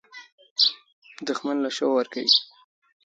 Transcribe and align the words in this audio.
دښمن 1.27 1.57
له 1.63 1.69
شا 1.77 1.85
وار 1.89 2.07
کوي 2.13 2.29